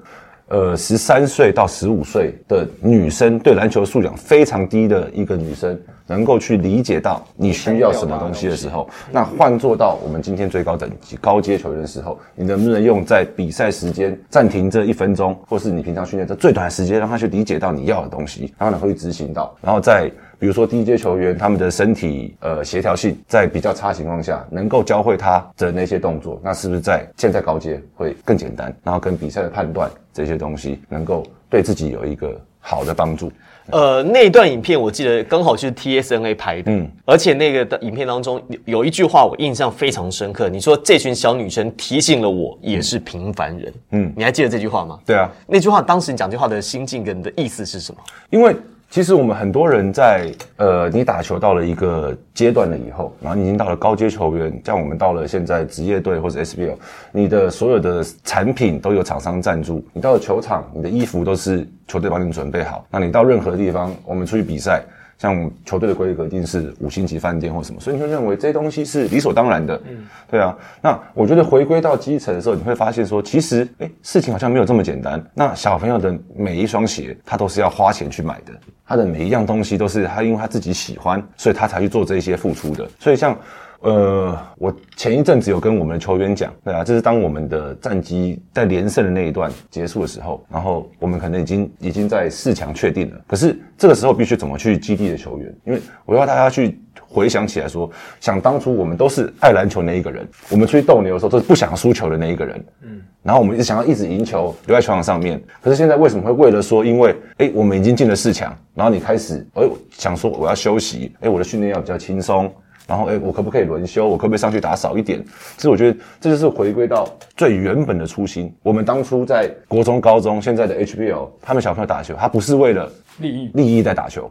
[0.48, 5.80] 呃十三岁到十五岁的女生对篮球素养非常低的一个女生。
[6.12, 28.76] 能够去理解到你需要什么东西的时候，那换做到我们今天最高等级高阶球员的时候，你能不能用在比赛时间暂停这一分钟，或是你平常训练这最短的时间，让他去理解到你要的东西，然后呢会执行到，然后再比如说低阶球员他们的身体呃协调性在比较差情况下，能够教会他的那些动作，那是不是在现在高阶会更简单？
[28.84, 33.30] 然后跟比赛的判断这些东西，能够对自己有一个好的帮助。
[33.70, 45.00] 呃，那段影片我记得刚好就是 TSNA 拍的，嗯，而且那个的影片当中有有一句话我印象非常深刻，你说这群小女生提醒了我也是平凡人，嗯，你还记得这句话吗？
[45.06, 48.02] 对啊，那句话当时你讲这句话的心境跟你的意思是什么？
[48.30, 48.56] 因为。
[48.92, 56.76] 其实我们很多人在呃，你打球到了一个阶段了以后，然后你已经到了高阶球员，像我们到了现在职业队或者 SBL，
[57.14, 64.84] 你的所有的产品都有厂商赞助，你到了球场，你的衣服都是球队帮你准备好，那你到任何地方，我们出去比赛。
[65.22, 69.80] 像球队的规格一定是五星级饭店或什么，所以你就认为这些东西是理所当然的。
[69.88, 70.58] 嗯，对啊。
[70.82, 75.24] 那我觉得回归到基层的时候，你会发现说，其实哎，事情好像没有这么简单。
[75.36, 78.52] 那小朋友的每一双鞋，他都是要花钱去买的，
[78.88, 82.90] 他的每一样东西都是他因为他自己喜欢，所以他才去做这些付出的。
[83.00, 83.38] 所以像。
[83.82, 95.52] 呃，我前一阵子有跟我们的球员讲，对啊，这是当我们的战绩在连胜的那一段结束的时候，然后我们可能已经已经在四强确定了，可是这个时候必须怎么去激励的球员？
[95.66, 97.90] 因为我要大家去回想起来说，
[98.20, 112.54] 想当初我们都是爱篮球那一个人，我们出去斗牛的时候都是不想输球的那一个人，嗯，然后我们一直想要一直赢球留在球场上面，可是现在为什么会为了说，因为哎我们已经进了四强，然后你开始哎想说我要休息，哎我的训练要比较轻松。
[112.92, 114.06] 然后，哎，我可不可以轮休？
[114.06, 115.24] 我可不可以上去打少一点？
[115.56, 118.54] 其实我觉得这就是回归到最原本的初心。
[118.64, 124.30] 我们当初在国中、高中，现在的 HBL，他们小朋友打球，他不是为了利益利益在打球，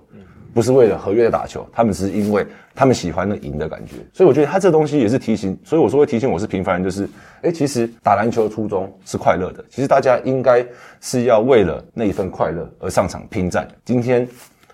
[0.53, 3.95] 不是为了合约在打球，他们是因为他们喜欢那赢的感觉。
[4.13, 5.59] 所以我觉得他这东西也是提醒。
[5.65, 7.09] 所以我说会提醒我是平凡人，就是，
[7.41, 9.65] 哎，其实打篮球的初衷是快乐的。
[9.71, 10.63] 其实大家应该
[11.01, 13.67] 是要为了那一份快乐而上场拼战。
[13.87, 14.29] 今天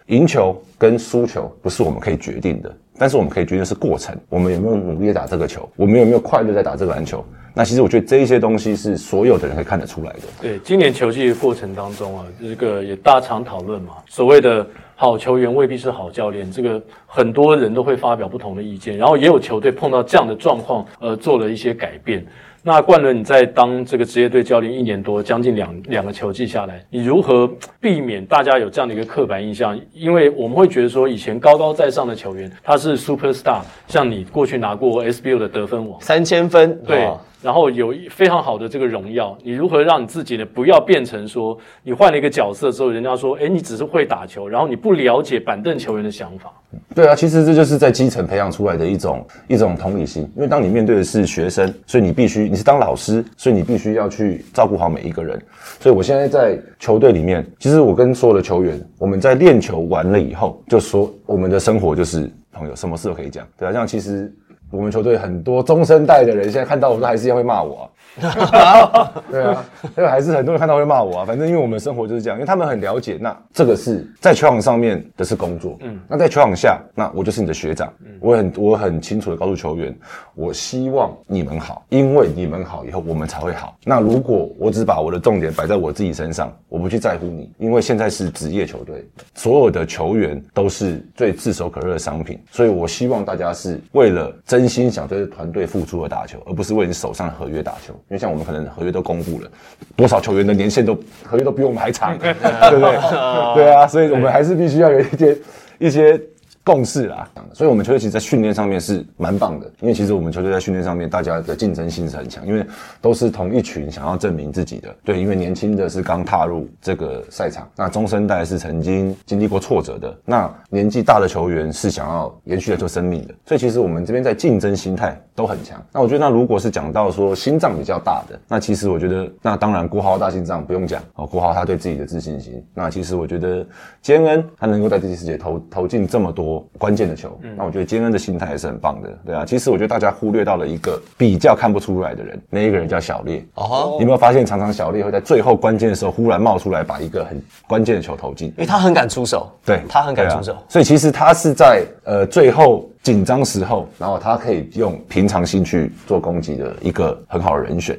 [0.07, 2.77] 赢球跟输球不是我们可以决定的。
[2.99, 7.25] 但是我们可以决定是过程，我们有没有努力打这个球，我们有没有快乐在打这个篮球？
[7.55, 10.21] 那其实我觉得这一些东西是所有的人可以看得出来的。
[10.43, 22.27] 对，今年球季的过程当中啊，这个也大常讨论嘛，所谓的好球员未必是好教练，这个很多人都会发表不同的意见，然后也有球队碰到这样的状况，呃，做了一些改变。
[22.67, 27.49] 那冠伦，你在当这个职业队教练一年多，将近两两个球季下来，你如何
[27.81, 29.79] 避免大家有这样的一个刻板印象？
[29.95, 37.09] 因为我们会觉得说，以前高高在上的球员他是 super star，像你过去拿过 SBU 的得分王，三千分，对。
[37.43, 40.45] 然后有一非常好的这个荣耀，你如何让你自己呢？
[40.47, 46.53] 不要变成说你换了一个角色之后，人家说，哎，你只是会打球，然后你不了解板凳球员的想法。
[46.95, 50.23] 对啊，其实这就是在基层培养出来的一种一种同理心。
[50.35, 55.41] 因为当你面对的是学生，所以你必须你是当老师，所以你必须要去照顾好每一个人。
[55.79, 63.47] 所以我现在在球队里面，其实我跟所有的球员，我们在练球完了以后，就说我们的生活就是朋友，什么事都可以讲。
[63.59, 64.35] 对啊，像其实。
[64.71, 67.91] 我们球队很多中生代的人，现在看到我都还是一样会骂我、
[69.31, 69.65] 对啊，
[69.97, 71.25] 因为还是很多人看到会骂我啊。
[71.25, 79.95] 反正因为我们生活就是这样，因为他们很了解，那这个是在球场上面的是工作，嗯，那在球场下，那我就是你的学长，嗯我很我很清楚的告诉球员，
[80.35, 83.77] 我希望你们好，因为你们好以后我们才会好。
[83.85, 97.95] 那如果我只把我的重点摆在我自己身上，我不去在乎你，因为现在是职业球队，所有的球员都是最炙手可热的商品，所以我希望大家是为了真心想对团队付出而打球，而不是为你手上的合约打球。
[98.09, 99.51] 因为像我们可能合约都公布了，
[99.97, 102.41] 多少球员的年限都合约都比我们还长，对不
[102.81, 103.55] 对？
[103.55, 105.39] 对啊，所以我们还是必须要有一些
[105.79, 106.21] 一些。
[106.67, 112.67] 共识啦，所以我们球队其实，在训练上面是蛮棒的，因为其实我们球队在训练上面，大家的竞争性是很强，因为
[113.01, 114.93] 都是同一群想要证明自己的。
[115.05, 125.81] 对，因为年轻的是刚踏入这个赛场，那中生代是曾经经历过挫折的，那年纪大的球员是想要延续的球生命的，所以其实我们这边在竞争心态都很强。
[125.93, 132.61] 那我觉得，那如果是讲到说心脏比较大的，那其实我觉得，那当然国豪大心脏不用讲哦，国豪他对自己的自信心。
[132.75, 133.65] 那其实我觉得，
[134.03, 139.45] 坚恩他能够在这些世界投投进这么多关键的球，那我觉得坚恩的心态也是很棒的，对啊。
[139.45, 143.45] 其实我觉得大家忽略到了一个比较看不出来的人，那一个人叫小烈。
[143.55, 148.49] 哦，你有没有发现常常小烈会在最后关键的时候忽然冒出来，把一个很关键的球投进？
[148.49, 157.99] 因为他很敢出手，对他很敢出手，所以其实他是在呃最后紧张时候，然后他可以用平常心去做攻击的一个很好的人选。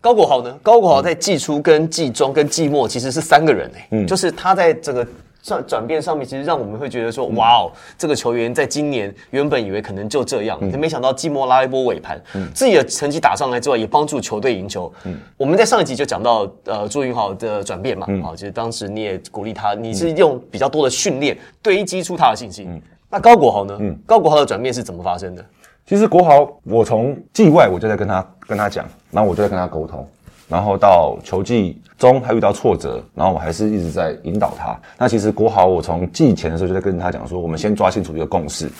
[0.00, 0.54] 高国豪呢？
[0.62, 5.06] 高国豪在季初、跟季中、跟季末其实是三个人哎，嗯，就是他在这个
[5.44, 12.18] 转转变上面，其实让我们会觉得说，哇哦，这个球员在今年原本以为可能就这样，没想到季末拉一波尾盘，
[12.54, 14.90] 自己的成绩打上来之外，也帮助球队赢球。
[15.04, 22.82] 嗯，我们在上一集就讲到呃朱云豪的转变嘛，啊，其实当时你也鼓励他，你是用比较多的训练堆积出他的信心。
[23.10, 23.76] 那高国豪呢？
[23.78, 25.44] 嗯，高国豪的转变是怎么发生的？
[25.86, 30.08] 其实国豪，我从季外我就在跟他跟他讲，然后我就在跟他沟通，
[30.48, 34.78] 然后到球季中他遇到挫折，然后我还是一直在引导他。
[34.98, 38.70] 那其实国豪，我从季前的时候就在跟他讲说，我们先抓清楚一个共识。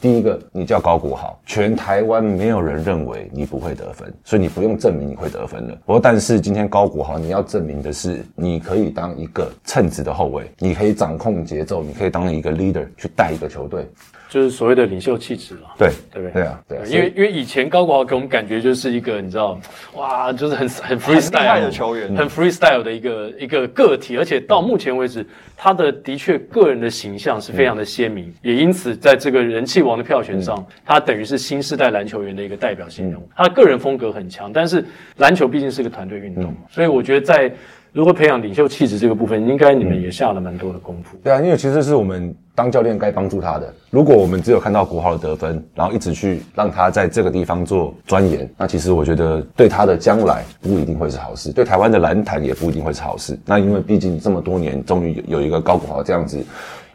[0.00, 5.78] 第一个，你叫高国豪，全台湾没有人认为你不会得分，所以你不用证明你会得分了。
[5.86, 13.88] 不过，但是今天高国豪，你要证明的是，你可以当一个称职的后卫，你可以掌控节奏，你可以当一个 leader 去带一个球队。
[14.32, 16.32] 就是所谓的领袖气质了，对对不对？
[16.32, 19.60] 对啊，对啊，因为因为以前高国豪给我们感觉就是一个你知道，
[19.94, 25.22] 哇，就是很很 freestyle 的球员，很 freestyle 的一个一个个体，而且到目前为止，
[25.54, 33.28] 他的的确个人的形象是非常的鲜明，也因此在这个人气王的票选上，他等于是新时代篮球员的一个代表性人物。
[33.36, 34.82] 他的个人风格很强，但是
[35.18, 37.52] 篮球毕竟是个团队运动，所以我觉得在
[37.92, 41.18] 如何培养领袖气质这个部分，应该你们也下了蛮多的功夫。
[41.22, 43.72] 对啊，因为其实是我们当教练该帮助他的。
[43.90, 53.38] 如果我们只有看到国豪的得分，然后一直去让他在这个地方做钻研，那其实我觉得对他的将来不一定会是好事，对台湾的篮坛也不一定会是好事。
[53.44, 56.42] 那因为毕竟这么多年，终于有一个高国豪这样子。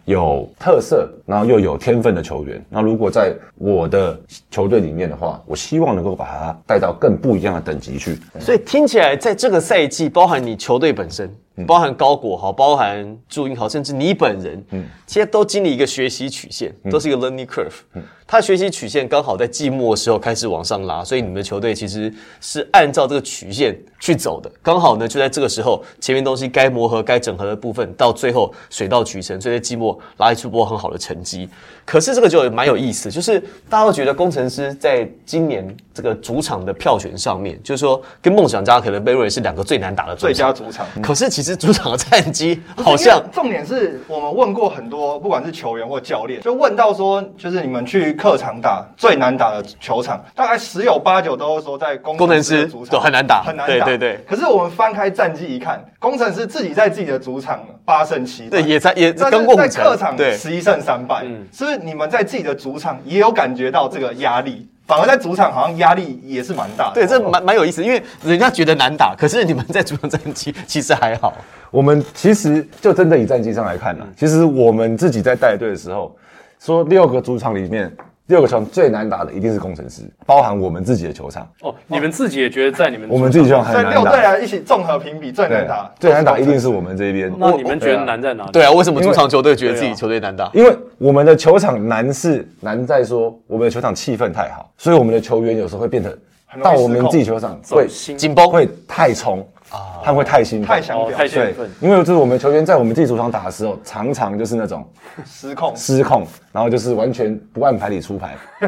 [0.05, 2.65] 有特色，然后又有天分的球员。
[2.69, 8.17] 那如果在我的球队里面的话，我希望能够把他带到更不一样的等级去。
[8.39, 11.29] 所以听起来，在这个赛季，包含你球队本身，
[11.67, 17.81] 包含高国豪，包含朱英豪，甚至你本人，嗯，其实都经历一个学习曲线，都是一个 learning curve。
[17.93, 24.49] 嗯，他学习曲线刚好在季末的时候开始往上拉，所以你们的球队其实是按照这个曲线去走的。
[24.61, 31.49] 刚好呢，就在这个时候，前面东西该磨合、该整合的部分，到最后水到渠成，所以在季末拉出波很好的成绩。
[31.85, 40.85] 可是这个就蛮有意思，就是大家都觉得工程师在今年这个主场的票选上面，就是说跟梦想家可能被认为是两个最难打的最佳主场。
[41.01, 53.85] 可是其实主场的战绩好像重点是我们问过很多，不管是球员或教练，就问到说，就是你们去客场打最难打的球场，大概十有八九都是说在工程师主场都很难打，很难打。
[53.85, 54.25] 对对对。
[54.27, 61.23] 可是我们翻开战绩一看，工程师自己在自己的主场八胜七对，也在也在跟过在客场十一胜三败，
[61.53, 64.67] 是不是你们在自己的主场也有感觉到这个压力？
[64.85, 66.95] 反而在主场好像压力也是蛮大的。
[66.95, 71.33] 对，这蛮蛮有意思，因为人家觉得难打，可是你们在主场战绩 其实还好。
[71.71, 76.13] 我们其实就真的以战绩上来看呢，其实我们自己在带队的时候，
[76.59, 77.89] 说六个主场里面。
[78.27, 81.49] 六个球场最难打的一定是工程师，包含我们自己的球场。
[81.61, 83.91] 哦，你们自己也觉得在你们我们自己球场很难打。
[83.91, 87.33] 六队来一起综合评比最难打，最难打一定是我们这边。
[87.37, 88.51] 那你们觉得难在哪里？
[88.51, 90.51] 对啊，为什么主场球队觉得自己球队难打？
[90.53, 96.17] 因为我们的球场难是难在说我们的球场气氛太好，所以我们的球员有时候会变得
[96.61, 101.69] 到我们自己球场会紧绷，会太冲啊，他会太兴太想表，太兴奋。
[101.79, 104.85] 因为就是我们球员在我们自己主场打的时候，常常就是那种
[105.25, 106.27] 失控，失控。
[106.57, 108.35] 然后就是完全不按牌理出牌。
[108.59, 108.67] 对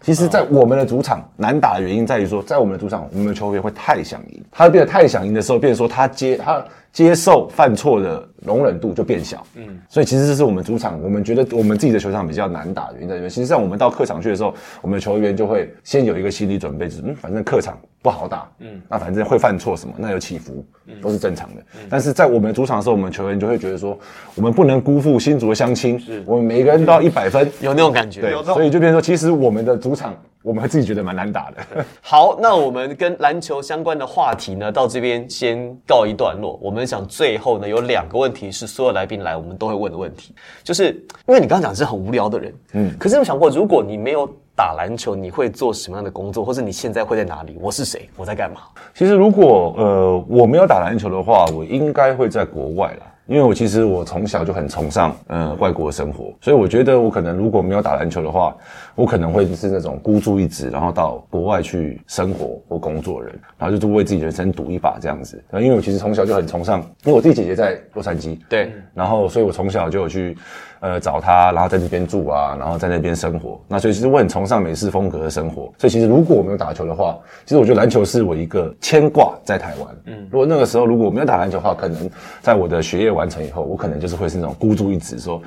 [0.00, 9.46] 其实，在我们的主场难打的原因在于说，在我们的主场，我们的球员会太想赢，他变得太想赢的时候，变成说他接他接受犯错的容忍度就变小。
[9.56, 13.28] 嗯，所以其实这是我们主场，我们觉得我们自己的球场比较难打的原因在这边。
[13.28, 20.64] 其实，在我们到客场去的时候，我们的球员就会先有一个心理准备，就是嗯，反正客场不好打，嗯，那反正会犯错什么，那有起伏，
[21.02, 21.62] 都是正常的。
[21.90, 23.98] 但是在我们的主场的时候，我们球员就会觉得说，
[24.34, 28.20] 我们不能辜负新竹的乡亲，我们每一个人都要一百分，有那种感觉。
[28.20, 31.84] 对，所以就变成说，其实我们的主场，我们自己觉得蛮难打的。
[32.00, 36.58] 好，那我们跟篮球相关的话题呢，到这边先告一段落。
[36.62, 40.90] 我们想最后呢，有两个问题是所有来宾来我们都会问的问题，就是
[41.26, 47.56] 因为你刚刚讲是很无聊的人，嗯，可是有想过，如果你没有打篮球，你会做什么样的工作，或者你现在会在哪里？
[47.60, 48.08] 我是谁？
[48.16, 48.60] 我在干嘛？
[48.94, 53.06] 其实如果呃我没有打篮球的话，我应该会在国外啦。
[53.26, 58.54] 因为我其实我从小就很崇尚呃外国的生活，所以我觉得我可能如果没有打篮球的话，
[58.94, 65.42] 我可能会是那种孤注一掷，然后到国外去生活或工作人，然后就是为自己人生赌一把这样子。
[65.54, 70.36] 因为我其实从小就很崇尚，因为我自己姐姐在洛杉矶，对，然后所以我从小就有去
[70.84, 73.58] 呃找他，然后在那边住啊，然后在那边生活。
[73.66, 75.72] 那所以其实我很崇尚美式风格的生活。
[75.78, 79.96] 所以其实如果我没有打球的话，其实我觉得篮球是我一个牵挂在台湾。
[80.04, 82.10] 嗯，如果那个时候如果我没有打篮球的话，可能
[82.42, 85.40] 在我的学业完成以后，我可能就是会是那种孤注一掷说。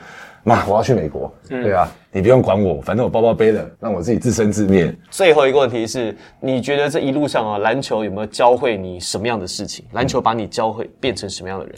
[0.43, 1.33] 妈，我要去美国。
[1.49, 4.93] 对啊，你不用管我，反正我包包背了，让我自己自生自灭。
[5.09, 9.85] 最后一个问题是，你觉得这一路上啊，篮球有没有教会你什么样的事情？
[9.91, 11.75] 篮球把你教会变成什么样的人？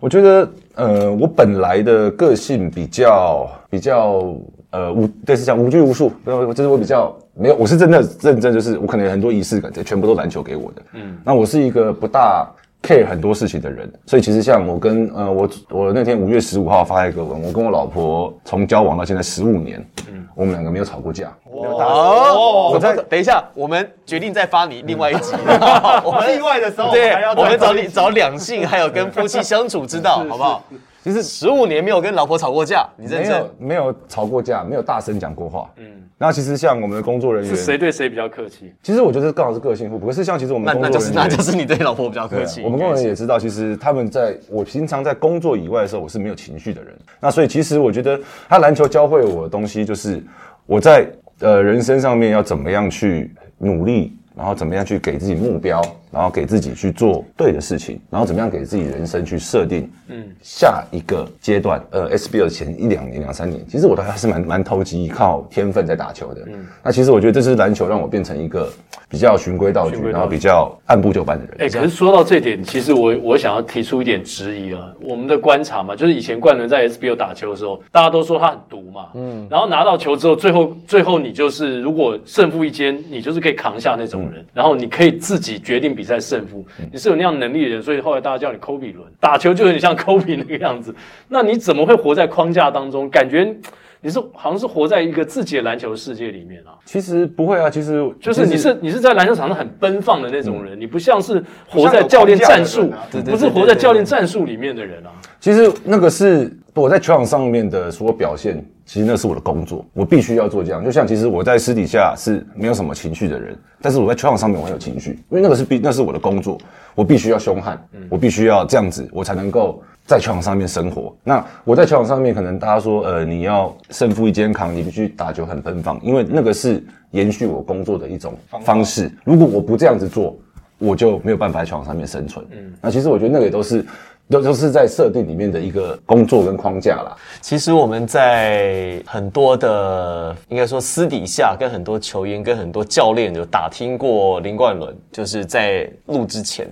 [0.00, 4.24] 我觉得，呃，我本来的个性比较比较
[4.70, 10.82] 呃无，对是讲无拘无束，就是我比较没有，我是真的认真，就是我可能有很多仪式感，这全部都篮球给我的。
[10.94, 12.50] 嗯，那我是一个不大
[12.82, 21.32] care 很多事情的人，所以其实像我跟呃我我那天五月十五号发一个文，我跟我老婆从交往到现在十五年，嗯，我们两个没有吵过架。
[21.52, 25.34] 哦，我在等一下，我们决定再发你另外一集。
[26.02, 30.64] 我们意外的时候对我们找你找两性，还有跟夫妻相处之道，好不好？
[31.02, 33.68] 其实十五年没有跟老婆吵过架，你认真没有？
[33.68, 35.70] 没有吵过架，没有大声讲过话。
[35.76, 35.86] 嗯，
[36.18, 38.72] 那其实像我们的工作人员，是谁对谁比较客气？
[38.82, 42.62] 其实我觉得刚好是个性互补，可是像其实我们那那就是那就是你对老婆比较客气。
[42.62, 46.94] 我们工作人员也知道，其实他们在我平常在工作以外的时候，我是没有情绪的人。
[47.18, 50.22] 那所以其实我觉得，他篮球教会我的东西，就是
[50.66, 51.06] 我在
[51.38, 55.80] 呃人生上面要怎么样去努力，然后怎么样去给自己目标，
[56.10, 61.82] 然后给自己去做对的事情，然后怎么样给自己人生去设定，嗯，下一个阶段。
[61.90, 66.42] 呃，SBL 前一两年、两三年，其实我都还是蛮蛮投机，靠天分在打球的。
[66.46, 68.68] 嗯，那其实我觉得这是篮球让我变成一个
[69.08, 71.56] 比较循规蹈矩，然后比较按部就班的人。
[71.60, 74.92] 哎、可是说到这点，其实我我想要提出一点质疑啊。
[75.02, 90.94] 我们的观察嘛，就是以前冠伦在 SBL 打球的时候，大家都说他很毒嘛，嗯，然后拿到球之后，最后最后你就是如果胜负一间，你就是可以扛下那种人，然后你可以自己决定比赛胜负，你是有那样能力的人，所以后来大家叫你科比伦，打球就有点像科比那个样子。
[91.28, 93.06] 那你怎么会活在框架当中？
[93.10, 93.54] 感觉
[94.00, 96.72] 你是好像是活在一个自己的篮球世界里面啊。
[96.86, 102.90] 其实不会啊，其实就是你是你是在篮球场上很奔放的那种人，你不像是活在教练战术
[103.26, 105.12] 不是活在教练战术里面的人啊。
[105.38, 110.84] 其实那个是我在球场上面的所有表现，其实那是我的工作，我必须要做这样。
[110.84, 116.58] 就像其实我在私底下是没有什么情绪的人，但是我在球场上面我很有情绪，因为那个是必那是我的工作，
[116.96, 121.14] 我必须要凶悍，我必须要这样子，我才能够在球场上面生活。
[121.22, 129.08] 那我在球场上面，可能大家说，呃，你要胜负一肩扛，你必须打球很奔放，因为那个是延续我工作的一种方式。
[129.22, 130.36] 如果我不这样子做，
[130.78, 132.44] 我就没有办法在球场上面生存。
[132.50, 133.86] 嗯，那其实我觉得那个也都是
[134.30, 137.16] 都都是在设定里面的一个工作跟框架啦。
[137.40, 146.70] 其实我们在很多的，应该说私底下跟很多球员、跟很多教练有打听过林冠伦，就是在录之前，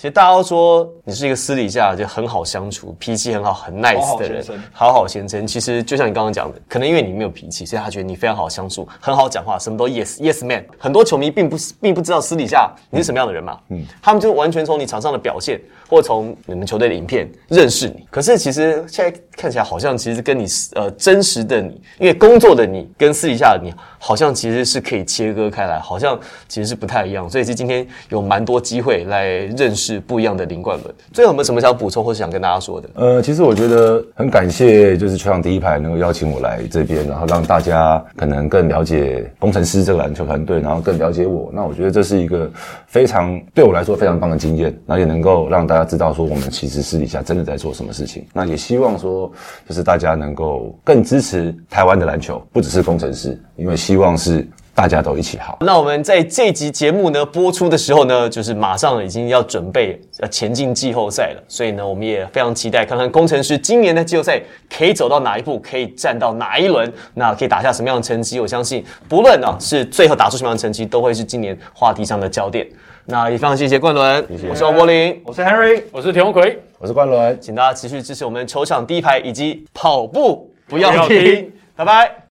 [0.00, 5.46] 其实大家都说你是一个私底下就很好相处、脾气很好、很 nice 的人好好先生，好好先生。
[5.46, 10.64] 其实就像你刚刚讲的，可能因为你没有脾气，所以他觉得你非常好相处，很好讲话，什么都 yes yes man。
[10.78, 18.06] 很多球迷并不并不知道私底下你是什么样的人嘛，嗯，他们就完全从你场上的表现，或从你们球队的影片认识你。
[18.10, 20.46] 可是其实现在看起来好像其实跟你
[20.76, 23.70] 呃真实的你，因为工作的你跟私底下的你
[24.02, 27.28] 好像其实是可以切割开来，好像其实是不太一样。
[27.28, 29.26] 所以是今天有蛮多机会来
[29.56, 30.94] 认识不一样的林冠伦。
[31.12, 32.88] 最后有没有什么想补充或是想跟大家说的？
[32.94, 41.50] 呃，其实我觉得很感谢，就是球场第一排能够邀请我来这边，然后让大家可能更了解工程师这个篮球团队，然后更了解我。
[41.52, 42.50] 那我觉得这是一个
[42.86, 48.24] 非常对我来说非常棒的经验，然后也能够让大家知道说我们其实私底下真的在做什么事情。
[48.32, 49.30] 那也希望说，
[49.68, 55.58] 就是大家能够更支持台湾的篮球，不只是工程师，因为希望是大家都一起好。
[55.62, 64.40] 那我们在这集节目呢播出的时候呢，就是马上已经要准备要前进季后赛了，所以呢，我们也非常期待看看工程师今年的季后赛
[64.72, 68.38] 可以走到哪一步，可以站到哪一轮，那可以打下什么样的成绩。
[68.38, 72.64] 我相信，不论啊是最后打出什么样的成绩，都会是今年话题上的焦点。
[73.06, 77.36] 那也非常谢谢冠伦，我是王柏林，我是 Henry，我是田宏奎，我是冠伦。
[77.40, 82.29] 请大家持续支持我们球场第一排以及跑步不要停，拜拜。